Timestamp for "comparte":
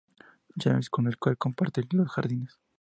1.37-1.87